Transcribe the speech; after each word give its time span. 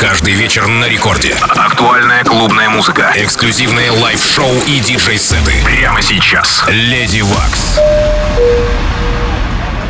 Каждый 0.00 0.34
вечер 0.34 0.66
на 0.66 0.88
рекорде. 0.88 1.34
Актуальная 1.40 2.22
клубная 2.22 2.68
музыка. 2.68 3.12
Эксклюзивные 3.14 3.90
live-шоу 3.90 4.52
и 4.66 4.80
диджей-сеты. 4.80 5.52
Прямо 5.64 6.02
сейчас. 6.02 6.64
Lady 6.68 7.22
Waks. 7.22 7.78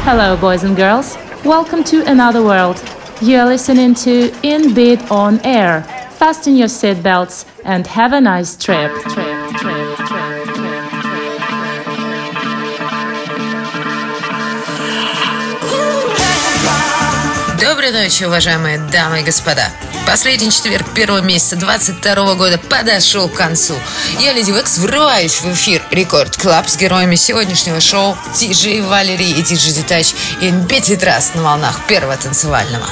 Hello, 0.05 0.37
boys 0.41 0.62
and 0.62 0.77
girls. 0.77 1.19
Welcome 1.45 1.82
to 1.84 2.05
another 2.07 2.43
world. 2.43 2.77
You're 3.21 3.46
listening 3.46 3.95
to 4.05 4.32
In 4.43 4.75
Beat 4.75 5.00
on 5.11 5.41
Air. 5.43 5.84
Fasten 6.18 6.57
your 6.57 6.68
seatbelts 6.68 7.45
and 7.64 7.86
have 7.88 8.12
a 8.12 8.20
nice 8.20 8.57
trip. 8.57 8.93
trip, 9.02 9.57
trip, 9.57 9.96
trip. 10.07 10.36
Доброй 17.61 17.91
ночи, 17.91 18.25
уважаемые 18.25 18.79
дамы 18.79 19.20
и 19.20 19.25
господа. 19.25 19.68
Последний 20.07 20.53
четверг 20.53 20.95
первого 20.95 21.21
месяца 21.21 21.57
22 21.57 22.35
года 22.35 22.59
подошел 22.59 23.29
к 23.29 23.35
концу. 23.35 23.75
Я, 24.21 24.32
Lady 24.32 24.53
Waks, 24.53 24.79
врываюсь 24.79 25.41
в 25.41 25.53
эфир 25.53 25.82
Record 25.90 26.36
Club 26.36 26.68
с 26.69 26.77
героями 26.77 27.17
сегодняшнего 27.17 27.81
шоу 27.81 28.17
Диджей 28.39 28.82
Валерий 28.82 29.32
и 29.32 29.43
Диджей 29.43 29.73
Детач 29.73 30.15
In 30.40 30.50
Beat 30.50 30.96
We 30.96 31.07
Trust 31.07 31.35
на 31.35 31.43
волнах 31.43 31.87
первого 31.89 32.17
танцевального. 32.17 32.87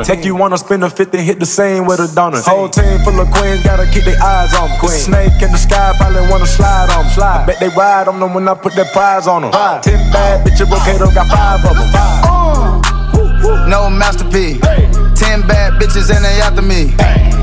Make. 0.00 0.06
Take 0.06 0.24
you 0.24 0.34
wanna 0.34 0.58
spin 0.58 0.82
a 0.82 0.90
50, 0.90 1.18
hit 1.18 1.38
the 1.38 1.46
same 1.46 1.86
with 1.86 2.00
a 2.00 2.08
donut. 2.08 2.44
Whole 2.44 2.68
team 2.68 2.98
full 3.04 3.20
of 3.20 3.30
queens, 3.30 3.62
gotta 3.62 3.86
keep 3.92 4.04
their 4.04 4.20
eyes 4.22 4.52
on 4.54 4.70
me. 4.80 4.88
Snake 4.88 5.36
in 5.42 5.52
the 5.52 5.58
sky, 5.58 5.92
probably 5.96 6.28
wanna 6.30 6.46
slide 6.46 6.90
on 6.90 7.04
me. 7.04 7.12
Slide. 7.12 7.42
I 7.42 7.46
bet 7.46 7.60
they 7.60 7.68
ride 7.68 8.08
on 8.08 8.20
them 8.20 8.34
when 8.34 8.48
I 8.48 8.54
put 8.54 8.74
that 8.74 8.92
prize 8.92 9.26
on 9.26 9.42
them. 9.42 9.52
Five. 9.52 9.82
Ten 9.82 10.00
bad 10.12 10.46
bitches, 10.46 10.68
okay, 10.68 10.98
got 11.14 11.28
five 11.28 11.64
of 11.64 11.76
them. 11.76 11.88
Five. 11.92 12.24
Uh, 12.24 13.66
no 13.68 13.90
masterpiece. 13.90 14.58
Hey. 14.64 14.90
Ten 15.14 15.46
bad 15.46 15.74
bitches 15.80 16.08
and 16.14 16.24
they 16.24 16.40
after 16.40 16.62
me. 16.62 16.90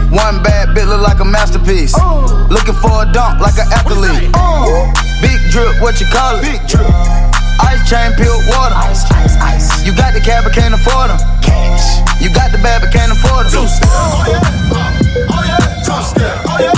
One 0.10 0.42
bad 0.42 0.76
bitch 0.76 0.88
look 0.88 1.02
like 1.02 1.20
a 1.20 1.26
masterpiece. 1.26 1.94
Uh. 1.96 2.48
Looking 2.50 2.76
for 2.76 3.04
a 3.04 3.12
dunk 3.12 3.40
like 3.40 3.58
an 3.60 3.68
athlete. 3.72 4.32
Uh. 4.34 4.92
Big 5.22 5.40
drip, 5.52 5.82
what 5.82 6.00
you 6.00 6.08
call 6.08 6.38
it? 6.38 6.44
Big 6.44 6.62
drip. 6.68 6.88
Ice 7.62 7.90
chain, 7.90 8.14
pure 8.16 8.38
water. 8.50 8.76
Ice, 8.76 9.04
ice, 9.12 9.36
ice. 9.42 9.86
You 9.86 9.96
got 9.96 10.14
the 10.14 10.22
cab, 10.22 10.44
but 10.44 10.54
can't 10.54 10.74
afford 10.74 11.10
them. 11.10 11.20
Cash. 11.42 12.07
You 12.28 12.34
got 12.34 12.52
the 12.52 12.58
bad, 12.58 12.82
but 12.82 12.92
can't 12.92 13.10
afford 13.10 13.46
them. 13.46 13.62
Two 13.62 13.68
step. 13.70 13.88
Oh 13.88 14.26
yeah. 14.28 15.30
Oh 15.32 15.44
yeah. 15.48 15.80
Two 15.80 16.04
step. 16.04 16.44
Oh 16.46 16.60
yeah. 16.60 16.77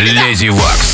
Леди 0.00 0.48
Вакс. 0.48 0.87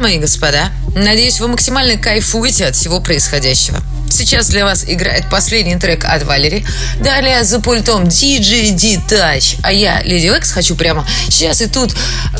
Дамы 0.00 0.14
и 0.14 0.18
господа, 0.18 0.70
надеюсь, 0.94 1.40
вы 1.40 1.48
максимально 1.48 1.98
кайфуете 1.98 2.66
от 2.66 2.74
всего 2.74 3.00
происходящего. 3.00 3.82
Сейчас 4.08 4.48
для 4.48 4.64
вас 4.64 4.84
играет 4.86 5.28
последний 5.30 5.76
трек 5.76 6.04
от 6.04 6.22
Валери. 6.22 6.64
Далее 7.00 7.44
за 7.44 7.60
пультом 7.60 8.04
DJ 8.04 8.72
D-Touch. 8.72 9.58
А 9.62 9.72
я, 9.72 10.02
Леди 10.02 10.26
Векс, 10.26 10.52
хочу 10.52 10.74
прямо 10.74 11.06
сейчас 11.28 11.60
и 11.60 11.66
тут 11.66 11.94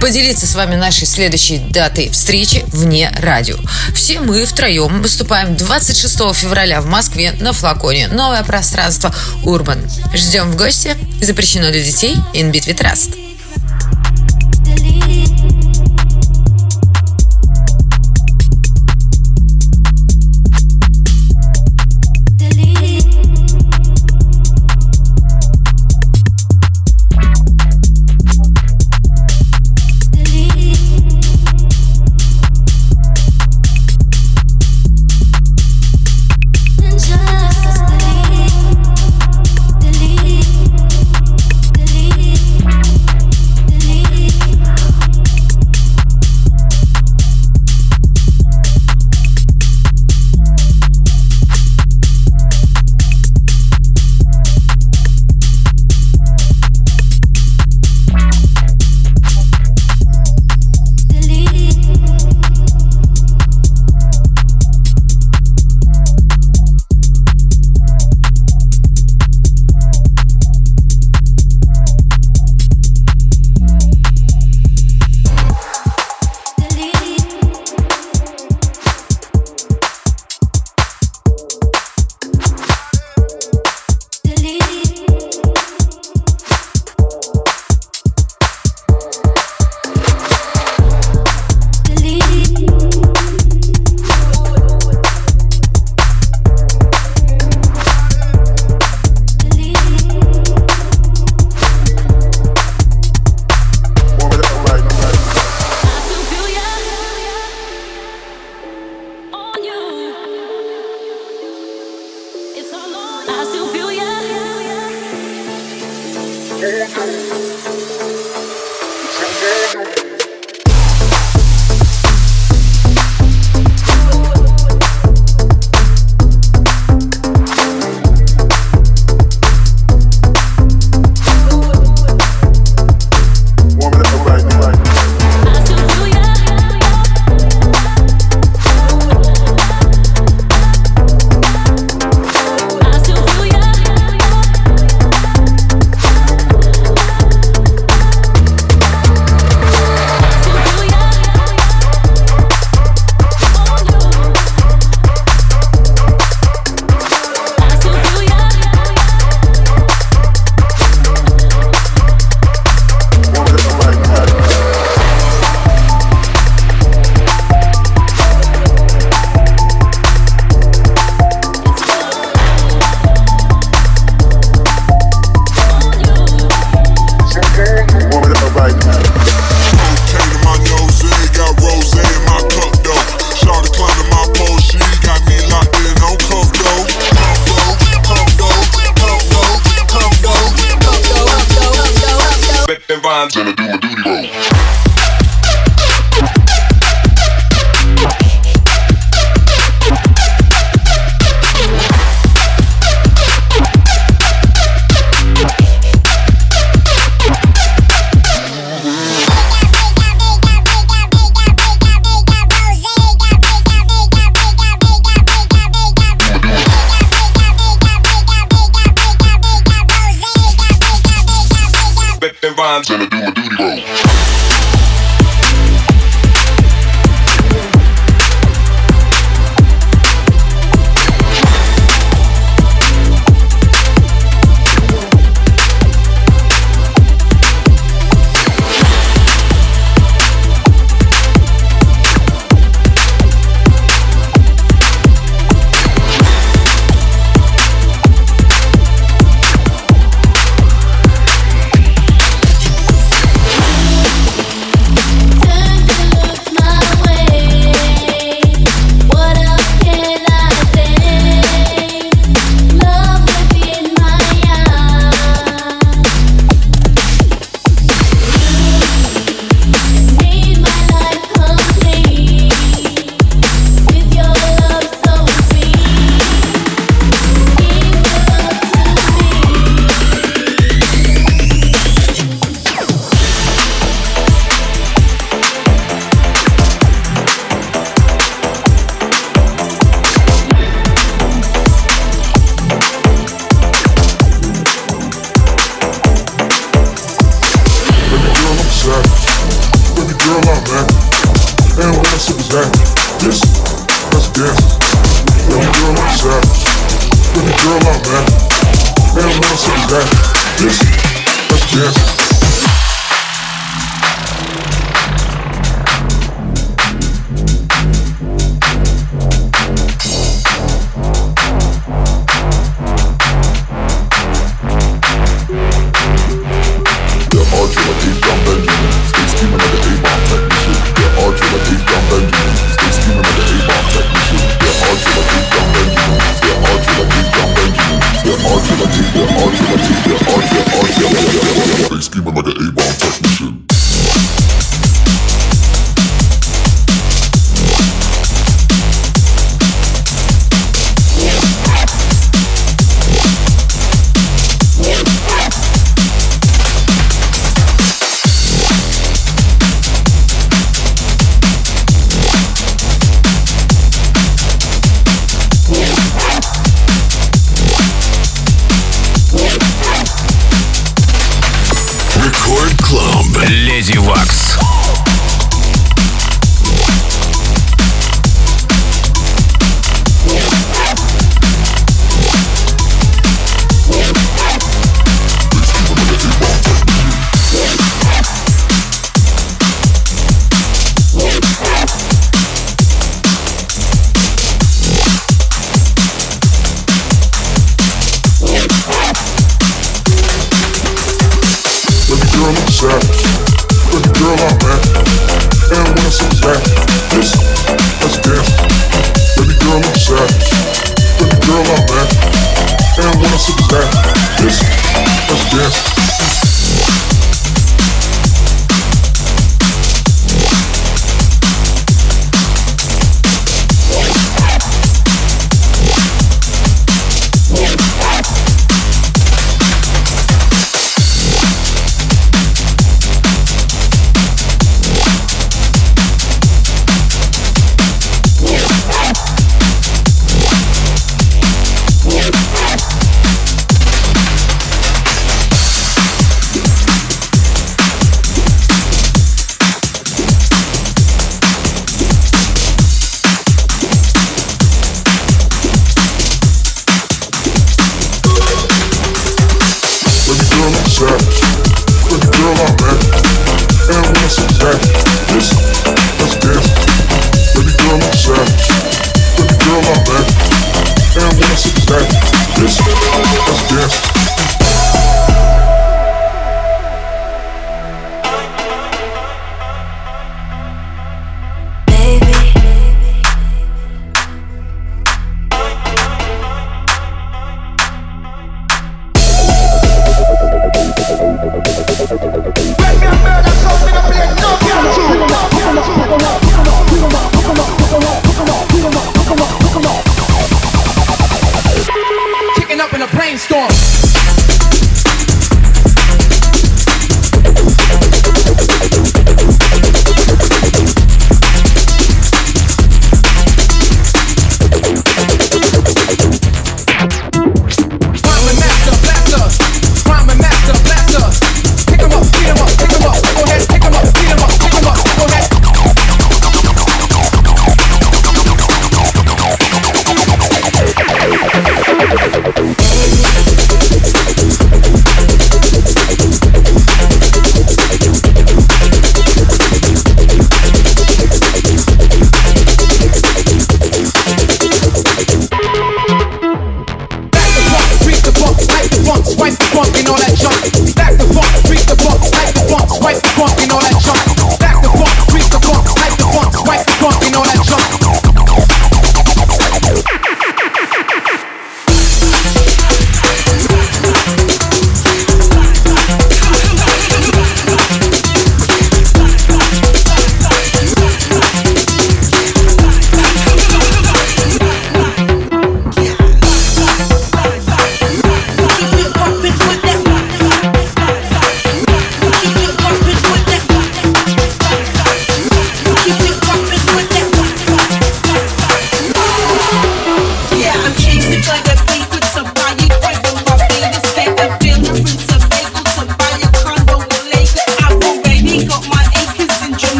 поделиться 0.00 0.46
с 0.46 0.54
вами 0.54 0.76
нашей 0.76 1.06
следующей 1.06 1.58
датой 1.58 2.08
встречи 2.08 2.64
вне 2.68 3.12
радио. 3.20 3.56
Все 3.94 4.20
мы 4.20 4.46
втроем 4.46 5.02
выступаем 5.02 5.54
26 5.54 6.16
февраля 6.34 6.80
в 6.80 6.86
Москве 6.86 7.32
на 7.32 7.52
флаконе. 7.52 8.08
Новое 8.08 8.42
пространство 8.44 9.14
Урбан. 9.44 9.78
Ждем 10.14 10.50
в 10.50 10.56
гости. 10.56 10.96
Запрещено 11.20 11.70
для 11.70 11.82
детей. 11.82 12.16
In 12.34 12.50
Beat 12.50 12.66
with 12.66 12.78
Trust. 12.78 13.31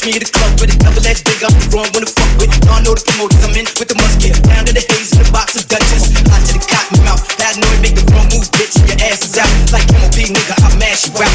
Catch 0.00 0.08
me 0.08 0.16
at 0.16 0.24
the 0.24 0.32
club 0.32 0.56
with 0.56 0.72
a 0.72 0.78
double 0.80 1.04
edged 1.04 1.28
big. 1.28 1.44
I'm 1.44 1.52
wrong 1.76 1.84
when 1.92 2.00
the 2.00 2.08
fuck 2.08 2.32
with. 2.40 2.48
Y'all 2.64 2.80
know 2.80 2.96
the 2.96 3.04
promoters. 3.04 3.36
I'm 3.44 3.52
in 3.52 3.68
with 3.76 3.92
the 3.92 4.00
musket. 4.00 4.32
Down 4.48 4.64
to 4.64 4.72
the 4.72 4.80
haze 4.80 5.12
in 5.12 5.20
the 5.20 5.28
box 5.28 5.60
of 5.60 5.68
Dutchess. 5.68 6.08
Hot 6.32 6.40
to 6.40 6.56
the 6.56 6.64
cotton 6.64 7.04
mouth. 7.04 7.20
Bad 7.36 7.60
noise 7.60 7.80
make 7.84 7.92
the 7.92 8.08
wrong 8.08 8.24
move, 8.32 8.48
bitch. 8.56 8.80
Your 8.88 8.96
ass 9.04 9.20
is 9.28 9.36
out. 9.36 9.52
Like 9.68 9.84
MOP, 9.92 10.16
nigga. 10.24 10.56
I 10.56 10.72
mash 10.80 11.04
you 11.04 11.20
out. 11.20 11.29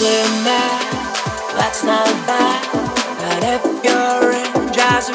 Doesn't 0.00 0.44
that's 1.60 1.84
not 1.84 2.06
bad. 2.26 2.64
But 3.20 3.44
if 3.44 3.84
you're 3.84 4.32
in 4.32 4.72
just 4.72 5.12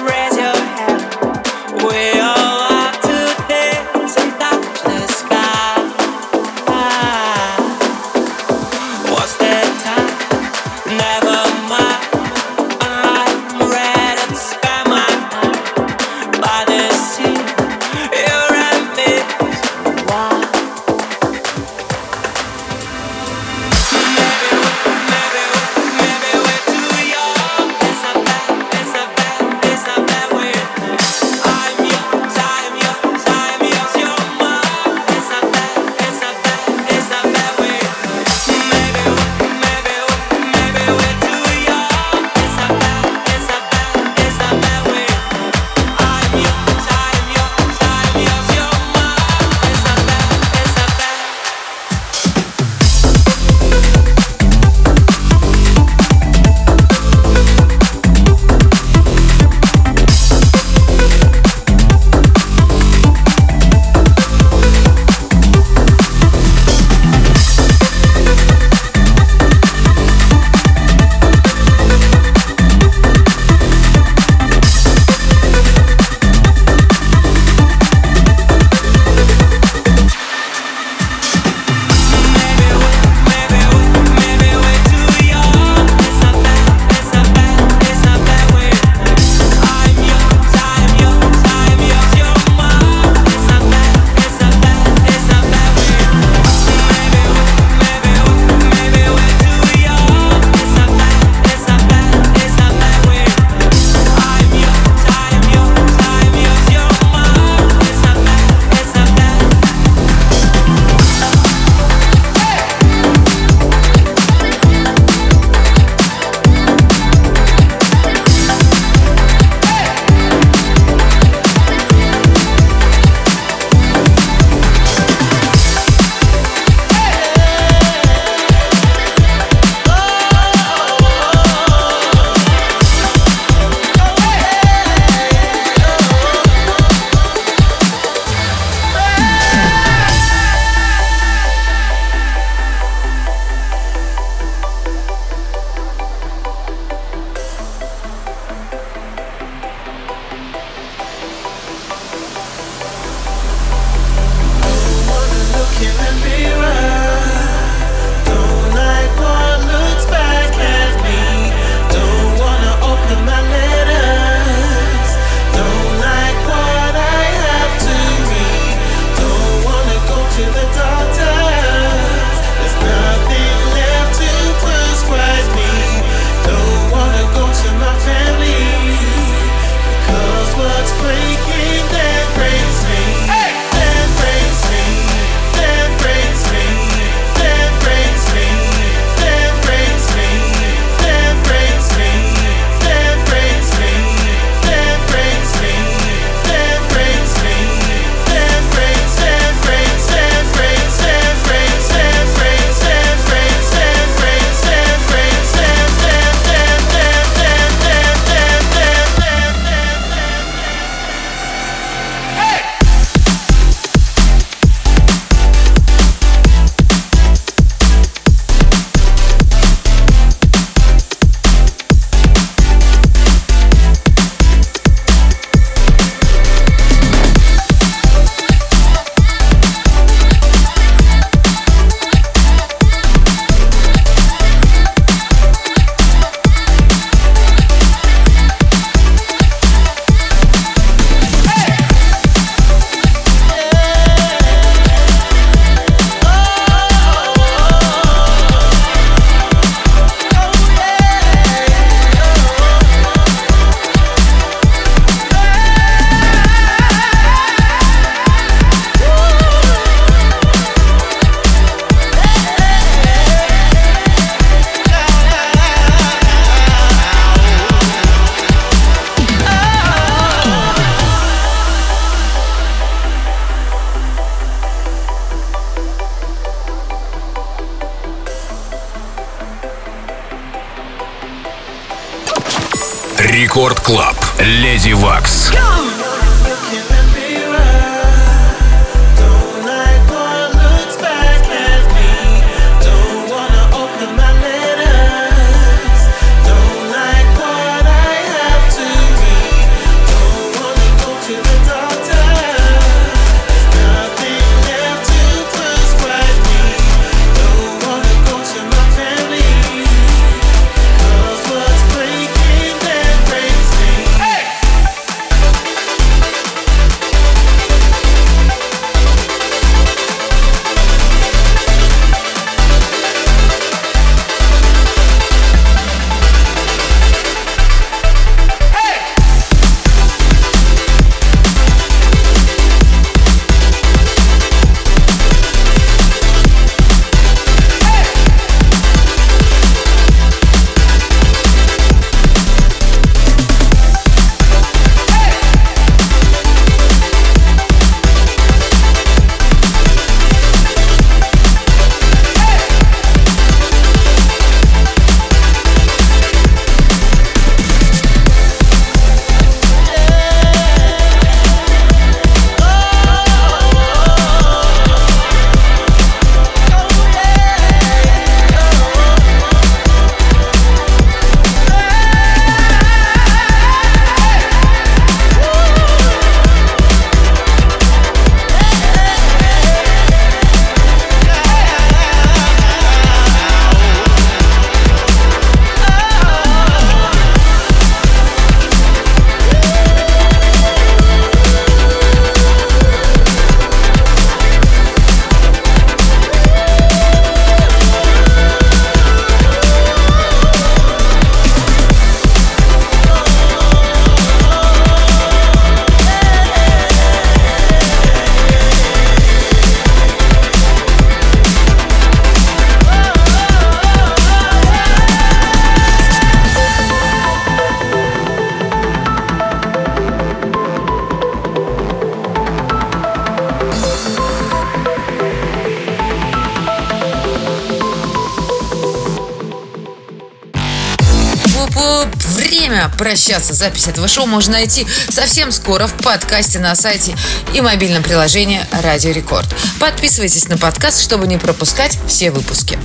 время 433.15 433.25
прощаться. 433.25 433.53
Запись 433.53 433.87
этого 433.87 434.07
шоу 434.07 434.25
можно 434.25 434.53
найти 434.53 434.85
совсем 435.09 435.51
скоро 435.51 435.87
в 435.87 435.93
подкасте 435.93 436.59
на 436.59 436.75
сайте 436.75 437.15
и 437.53 437.61
мобильном 437.61 438.03
приложении 438.03 438.61
Радио 438.71 439.11
Рекорд. 439.11 439.47
Подписывайтесь 439.79 440.47
на 440.47 440.57
подкаст, 440.57 441.01
чтобы 441.01 441.25
не 441.27 441.37
пропускать 441.37 441.97
все 442.07 442.31
выпуски. 442.31 442.77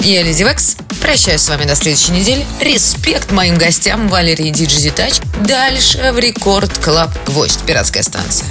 Я 0.00 0.22
Lady 0.22 0.42
Waks. 0.42 0.76
Прощаюсь 1.00 1.40
с 1.40 1.48
вами 1.48 1.64
до 1.64 1.74
следующей 1.74 2.12
недели. 2.12 2.46
Респект 2.60 3.30
моим 3.30 3.56
гостям 3.56 4.08
Валерии 4.08 4.50
Диджи 4.50 4.90
Тач. 4.90 5.14
Дальше 5.44 6.12
в 6.12 6.18
Record 6.18 6.76
Club 6.78 7.10
Гвоздь, 7.26 7.60
пиратская 7.66 8.02
станция. 8.02 8.46